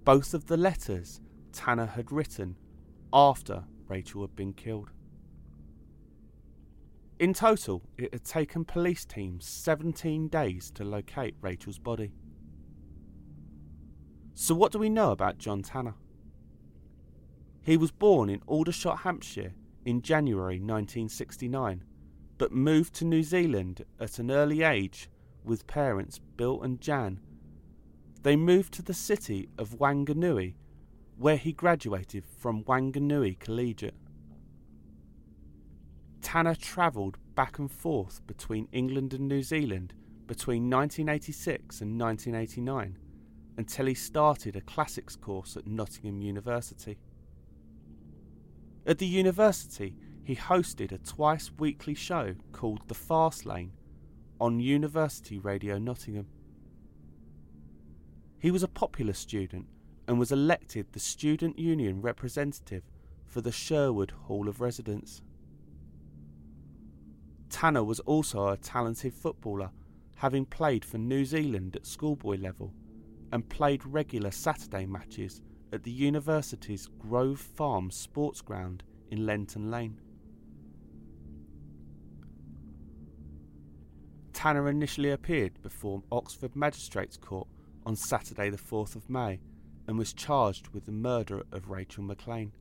[0.05, 1.19] Both of the letters
[1.51, 2.55] Tanner had written
[3.11, 4.91] after Rachel had been killed.
[7.19, 12.11] In total, it had taken police teams 17 days to locate Rachel's body.
[14.35, 15.95] So, what do we know about John Tanner?
[17.63, 19.53] He was born in Aldershot, Hampshire
[19.83, 21.83] in January 1969,
[22.37, 25.09] but moved to New Zealand at an early age
[25.43, 27.19] with parents Bill and Jan.
[28.21, 30.53] They moved to the city of Wanganui,
[31.17, 33.95] where he graduated from Wanganui Collegiate.
[36.27, 39.93] Tanner travelled back and forth between England and New Zealand
[40.27, 42.97] between 1986 and 1989
[43.55, 46.97] until he started a classics course at Nottingham University.
[48.85, 53.71] At the university, he hosted a twice weekly show called The Fast Lane
[54.37, 56.27] on University Radio Nottingham.
[58.37, 59.67] He was a popular student
[60.09, 62.83] and was elected the Student Union representative
[63.25, 65.21] for the Sherwood Hall of Residence.
[67.49, 69.71] Tanner was also a talented footballer,
[70.15, 72.73] having played for New Zealand at schoolboy level
[73.31, 75.41] and played regular Saturday matches
[75.71, 79.99] at the university's Grove Farm Sports Ground in Lenton Lane.
[84.33, 87.47] Tanner initially appeared before Oxford Magistrates Court
[87.85, 89.39] on Saturday, the 4th of May,
[89.87, 92.51] and was charged with the murder of Rachel McLean.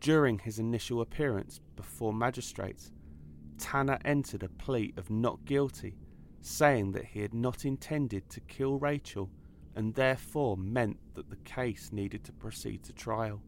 [0.00, 2.92] During his initial appearance before magistrates,
[3.58, 5.96] Tanner entered a plea of not guilty,
[6.40, 9.30] saying that he had not intended to kill Rachel
[9.74, 13.42] and therefore meant that the case needed to proceed to trial.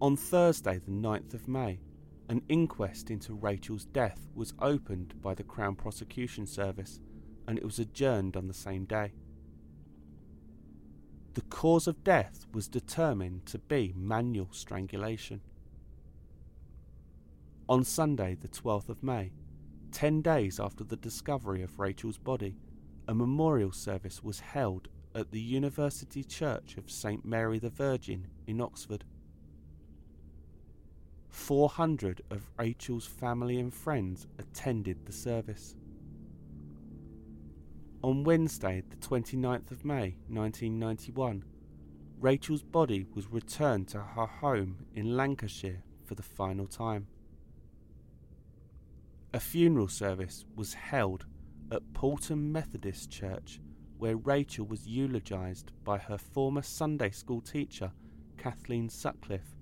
[0.00, 1.80] On Thursday, the 9th of May,
[2.28, 7.00] an inquest into Rachel's death was opened by the Crown Prosecution Service,
[7.46, 9.12] and it was adjourned on the same day.
[11.34, 15.40] The cause of death was determined to be manual strangulation.
[17.70, 19.30] On Sunday, the 12th of May,
[19.92, 22.56] ten days after the discovery of Rachel's body,
[23.06, 28.60] a memorial service was held at the University Church of St Mary the Virgin in
[28.60, 29.04] Oxford.
[31.28, 35.76] 400 of Rachel's family and friends attended the service.
[38.02, 41.44] On Wednesday, the 29th of May 1991,
[42.18, 47.06] Rachel's body was returned to her home in Lancashire for the final time.
[49.32, 51.24] A funeral service was held
[51.70, 53.60] at Poulton Methodist Church,
[53.96, 57.92] where Rachel was eulogised by her former Sunday school teacher,
[58.38, 59.54] Kathleen Sutcliffe,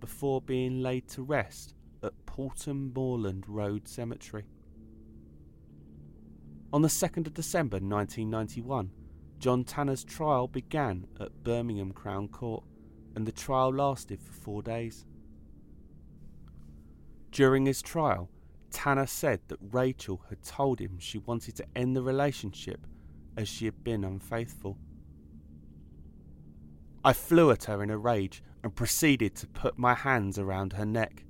[0.00, 4.44] before being laid to rest at Poulton Moorland Road Cemetery.
[6.74, 8.90] On the 2nd of December 1991,
[9.38, 12.64] John Tanner's trial began at Birmingham Crown Court,
[13.14, 15.06] and the trial lasted for four days.
[17.30, 18.28] During his trial,
[18.76, 22.86] Tanner said that Rachel had told him she wanted to end the relationship
[23.34, 24.76] as she had been unfaithful.
[27.02, 30.84] I flew at her in a rage and proceeded to put my hands around her
[30.84, 31.24] neck,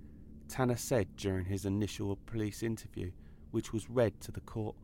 [0.48, 3.12] Tanner said during his initial police interview,
[3.52, 4.74] which was read to the court.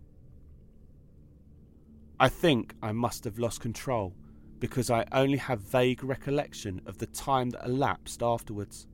[2.20, 4.14] I think I must have lost control
[4.60, 8.86] because I only have vague recollection of the time that elapsed afterwards.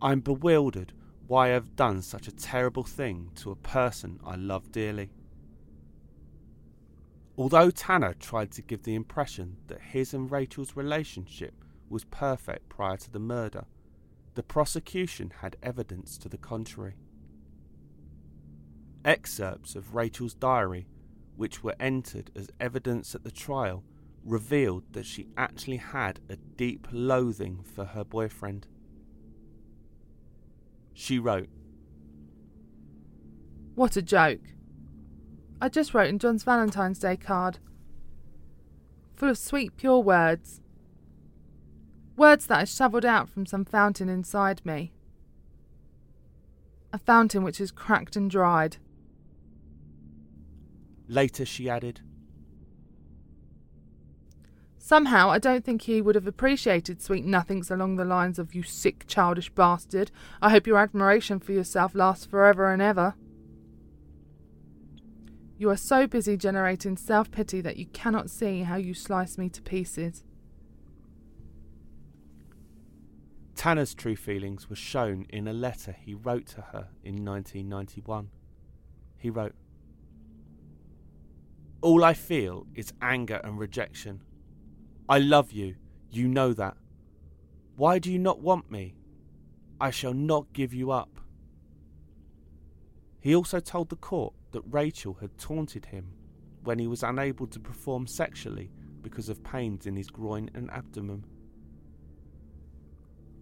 [0.00, 0.92] I'm bewildered
[1.28, 5.10] why I have done such a terrible thing to a person I love dearly.
[7.36, 11.54] Although Tanner tried to give the impression that his and Rachel's relationship
[11.88, 13.66] was perfect prior to the murder,
[14.34, 16.96] the prosecution had evidence to the contrary.
[19.04, 20.88] Excerpts of Rachel's diary,
[21.36, 23.84] which were entered as evidence at the trial,
[24.24, 28.66] revealed that she actually had a deep loathing for her boyfriend.
[31.00, 31.48] She wrote,
[33.76, 34.40] What a joke.
[35.60, 37.60] I just wrote in John's Valentine's Day card.
[39.14, 40.60] Full of sweet, pure words.
[42.16, 44.92] Words that I shovelled out from some fountain inside me.
[46.92, 48.78] A fountain which is cracked and dried.
[51.06, 52.00] Later, she added,
[54.88, 58.62] Somehow, I don't think he would have appreciated sweet nothings along the lines of, You
[58.62, 60.10] sick, childish bastard.
[60.40, 63.14] I hope your admiration for yourself lasts forever and ever.
[65.58, 69.50] You are so busy generating self pity that you cannot see how you slice me
[69.50, 70.24] to pieces.
[73.56, 78.30] Tanner's true feelings were shown in a letter he wrote to her in 1991.
[79.18, 79.54] He wrote,
[81.82, 84.22] All I feel is anger and rejection.
[85.08, 85.76] I love you,
[86.10, 86.76] you know that.
[87.76, 88.94] Why do you not want me?
[89.80, 91.20] I shall not give you up.
[93.20, 96.12] He also told the court that Rachel had taunted him
[96.62, 101.24] when he was unable to perform sexually because of pains in his groin and abdomen.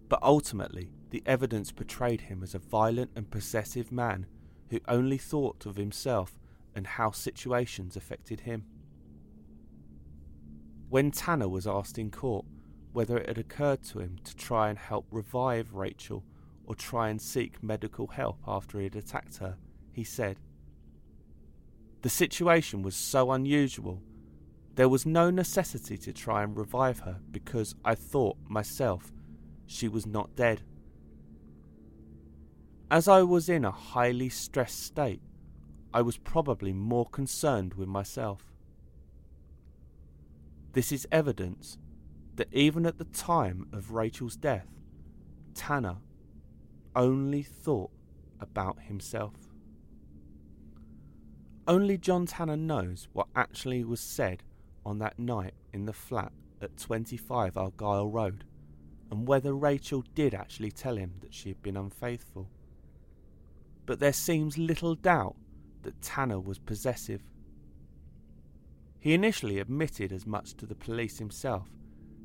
[0.07, 4.25] But ultimately, the evidence portrayed him as a violent and possessive man
[4.69, 6.39] who only thought of himself
[6.75, 8.65] and how situations affected him.
[10.89, 12.45] When Tanner was asked in court
[12.93, 16.23] whether it had occurred to him to try and help revive Rachel
[16.65, 19.57] or try and seek medical help after he had attacked her,
[19.91, 20.37] he said,
[22.01, 24.01] The situation was so unusual.
[24.75, 29.11] There was no necessity to try and revive her because I thought myself
[29.65, 30.61] she was not dead.
[32.89, 35.21] As I was in a highly stressed state,
[35.93, 38.53] I was probably more concerned with myself.
[40.77, 41.79] This is evidence
[42.35, 44.67] that even at the time of Rachel's death,
[45.55, 45.95] Tanner
[46.95, 47.89] only thought
[48.39, 49.33] about himself.
[51.67, 54.43] Only John Tanner knows what actually was said
[54.85, 58.43] on that night in the flat at 25 Argyle Road
[59.09, 62.51] and whether Rachel did actually tell him that she had been unfaithful.
[63.87, 65.37] But there seems little doubt
[65.81, 67.23] that Tanner was possessive.
[69.07, 71.69] He initially admitted as much to the police himself,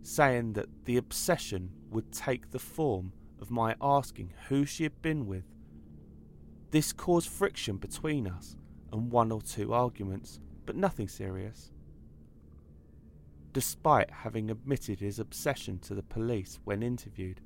[0.03, 5.29] saying that the obsession would take the form of my asking who she had been
[5.29, 5.45] with.
[6.73, 8.57] This caused friction between us
[8.93, 11.71] and one or two arguments, but nothing serious.
[13.53, 17.41] Despite having admitted his obsession to the police when interviewed,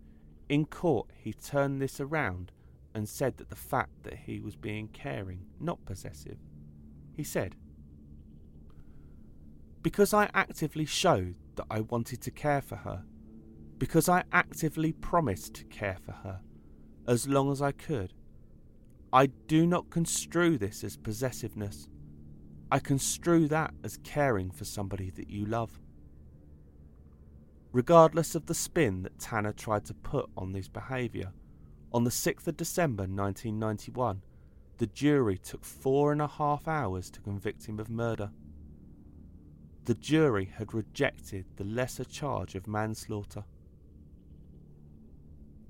[0.49, 2.53] in court he turned this around
[2.95, 6.39] and said that the fact that he was being caring, not possessive.
[7.13, 7.55] He said,
[9.87, 13.05] Because I actively showed that I wanted to care for her.
[13.79, 16.41] Because I actively promised to care for her
[17.07, 18.13] as long as I could.
[19.13, 21.89] I do not construe this as possessiveness.
[22.69, 25.79] I construe that as caring for somebody that you love.
[27.71, 31.33] Regardless of the spin that Tanner tried to put on this behaviour,
[31.93, 34.21] on the 6th of December 1991,
[34.79, 38.33] the jury took four and a half hours to convict him of murder.
[39.87, 43.45] The jury had rejected the lesser charge of manslaughter.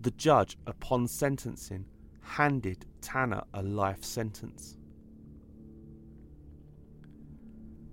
[0.01, 1.85] The judge, upon sentencing,
[2.23, 4.79] handed Tanner a life sentence.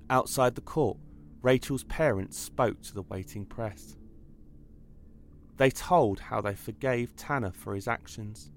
[0.09, 0.97] Outside the court,
[1.41, 3.97] Rachel's parents spoke to the waiting press.
[5.57, 8.49] They told how they forgave Tanner for his actions.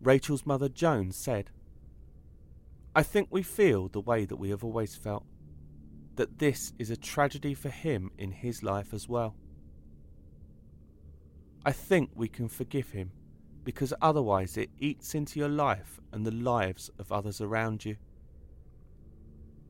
[0.00, 1.50] Rachel's mother Joan said,
[2.96, 5.26] I think we feel the way that we have always felt,
[6.20, 9.34] that this is a tragedy for him in his life as well.
[11.64, 13.12] I think we can forgive him
[13.64, 17.96] because otherwise it eats into your life and the lives of others around you.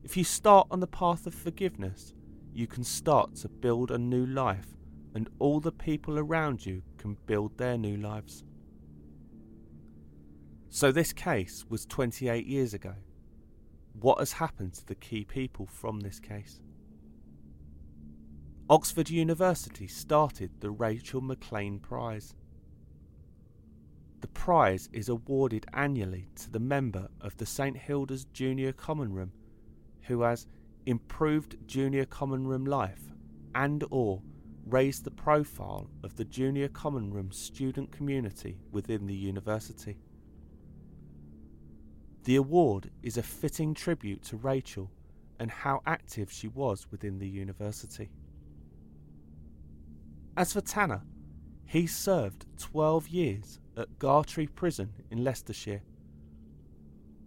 [0.03, 2.13] If you start on the path of forgiveness,
[2.53, 4.75] you can start to build a new life,
[5.15, 8.43] and all the people around you can build their new lives.
[10.67, 12.95] So, this case was 28 years ago.
[14.01, 16.59] What has happened to the key people from this case?
[18.67, 22.33] Oxford University started the Rachel McLean Prize.
[24.21, 29.33] The prize is awarded annually to the member of the St Hilda's Junior Common Room
[30.03, 30.47] who has
[30.87, 33.03] improved junior common room life
[33.53, 34.23] and or
[34.65, 39.99] raised the profile of the junior common room student community within the university.
[42.23, 44.91] The award is a fitting tribute to Rachel
[45.39, 48.11] and how active she was within the university.
[50.37, 51.01] As for Tanner,
[51.65, 55.81] he served 12 years at Gartree Prison in Leicestershire.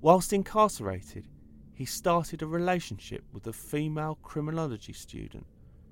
[0.01, 1.28] Whilst incarcerated,
[1.72, 5.47] he started a relationship with a female criminology student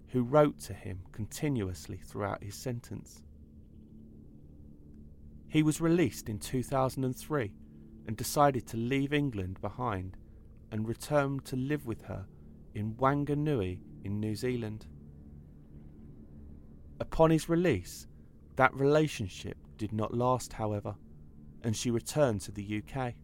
[0.09, 3.23] who wrote to him continuously throughout his sentence.
[5.49, 7.53] He was released in 2003
[8.07, 10.17] and decided to leave England behind
[10.71, 12.27] and return to live with her
[12.75, 14.87] in Wanganui in New Zealand.
[17.01, 18.07] Upon his release,
[18.57, 20.95] that relationship did not last, however,
[21.63, 23.15] and she returned to the UK.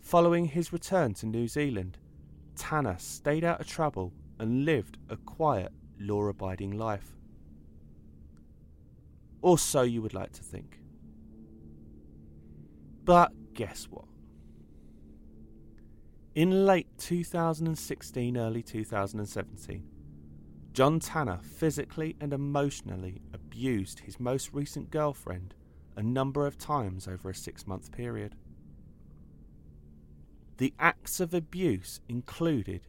[0.00, 1.98] Following his return to New Zealand,
[2.56, 7.16] Tanner stayed out of trouble and lived a quiet, law abiding life.
[9.40, 10.81] Or so you would like to think.
[13.04, 14.04] But guess what?
[16.34, 19.88] In late 2016, early 2017,
[20.72, 25.54] John Tanner physically and emotionally abused his most recent girlfriend
[25.96, 28.34] a number of times over a six month period.
[30.56, 32.86] The acts of abuse included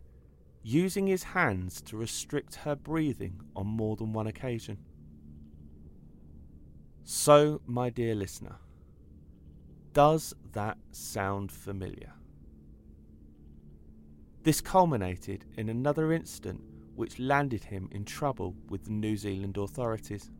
[0.61, 4.77] using his hands to restrict her breathing on more than one occasion.
[7.03, 8.55] So, my dear listener,
[9.93, 12.11] does that sound familiar?
[14.41, 16.61] This culminated in another incident
[16.95, 20.31] which landed him in trouble with the New Zealand authorities.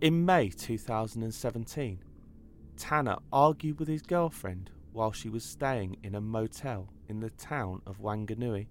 [0.00, 2.04] In May 2017,
[2.76, 7.82] Tanner argued with his girlfriend while she was staying in a motel in the town
[7.86, 8.68] of Wanganui,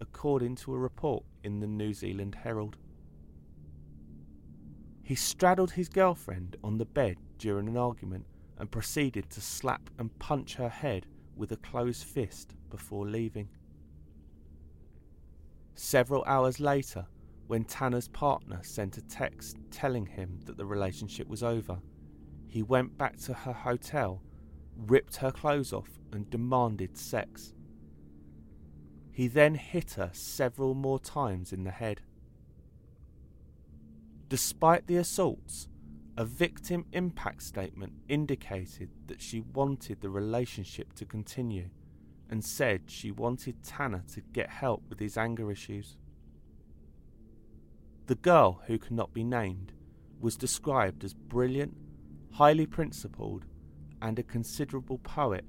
[0.00, 2.76] according to a report in the New Zealand Herald.
[5.02, 8.26] He straddled his girlfriend on the bed during an argument
[8.58, 11.06] and proceeded to slap and punch her head
[11.36, 13.48] with a closed fist before leaving.
[15.74, 17.06] Several hours later,
[17.46, 21.78] when Tanner's partner sent a text telling him that the relationship was over,
[22.46, 24.22] he went back to her hotel
[24.78, 27.52] ripped her clothes off, and demanded sex.
[29.10, 32.00] He then hit her several more times in the head.
[34.28, 35.68] Despite the assaults,
[36.18, 41.70] a victim impact statement indicated that she wanted the relationship to continue
[42.28, 45.96] and said she wanted Tanner to get help with his anger issues.
[48.08, 49.72] The girl, who cannot be named,
[50.20, 51.76] was described as brilliant,
[52.32, 53.44] highly principled,
[54.02, 55.44] and a considerable poet,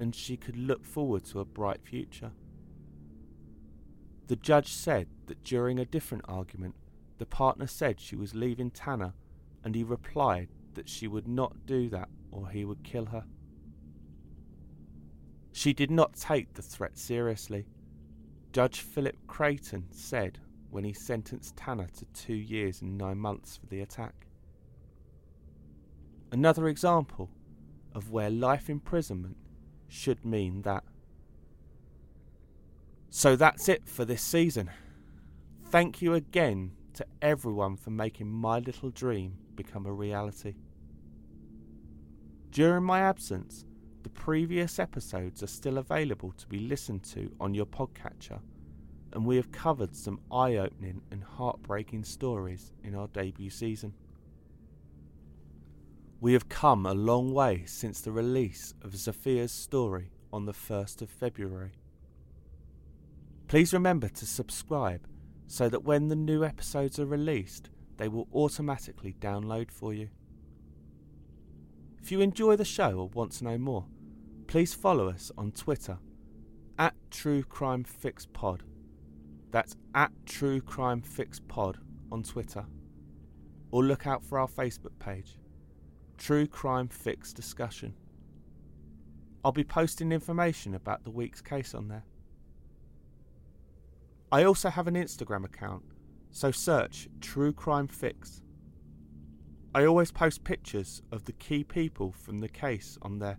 [0.00, 2.32] and she could look forward to a bright future.
[4.26, 6.74] The judge said that during a different argument,
[7.18, 9.12] the partner said she was leaving Tanner,
[9.64, 13.24] and he replied that she would not do that or he would kill her.
[15.52, 17.66] She did not take the threat seriously.
[18.52, 20.38] Judge Philip Crayton said
[20.70, 24.26] when he sentenced Tanner to two years and nine months for the attack.
[26.32, 27.30] Another example
[27.92, 29.36] of where life imprisonment
[29.88, 30.84] should mean that.
[33.10, 34.70] So that's it for this season.
[35.64, 40.54] Thank you again to everyone for making my little dream become a reality.
[42.50, 43.66] During my absence,
[44.02, 48.40] the previous episodes are still available to be listened to on your podcatcher,
[49.12, 53.92] and we have covered some eye opening and heartbreaking stories in our debut season.
[56.20, 61.02] We have come a long way since the release of Zophia's story on the 1st
[61.02, 61.72] of February.
[63.46, 65.06] Please remember to subscribe
[65.46, 67.68] so that when the new episodes are released,
[68.00, 70.08] they will automatically download for you.
[72.02, 73.84] If you enjoy the show or want to know more,
[74.46, 75.98] please follow us on Twitter
[76.78, 78.62] at True Crime Fix Pod.
[79.50, 81.76] That's at True Crime Fix Pod
[82.10, 82.64] on Twitter.
[83.70, 85.36] Or look out for our Facebook page,
[86.16, 87.92] True Crime Fix Discussion.
[89.44, 92.04] I'll be posting information about the week's case on there.
[94.32, 95.82] I also have an Instagram account,
[96.30, 98.42] so search True Crime Fix.
[99.74, 103.38] I always post pictures of the key people from the case on there,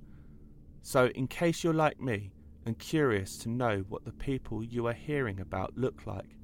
[0.81, 2.31] so in case you're like me
[2.65, 6.37] and curious to know what the people you are hearing about look like,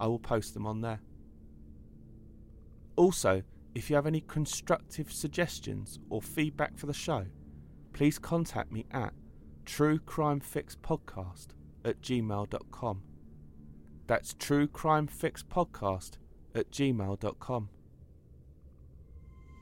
[0.00, 1.00] I will post them on there.
[2.96, 3.42] Also,
[3.74, 7.26] if you have any constructive suggestions or feedback for the show,
[7.92, 9.12] please contact me at
[9.64, 11.48] truecrimefixpodcast
[11.84, 13.02] at gmail.com.
[14.06, 16.12] That's True Crime Fix Podcast
[16.54, 17.68] at gmail.com.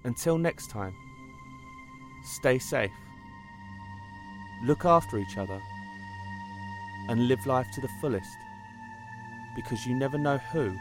[0.04, 0.94] Until next time,
[2.38, 2.90] stay safe,
[4.64, 5.60] look after each other,
[7.08, 8.30] and live life to the fullest
[9.56, 10.74] because you never know who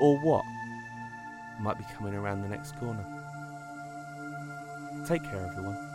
[0.00, 0.44] or what
[1.60, 3.04] might be coming around the next corner.
[5.06, 5.91] Take care, everyone.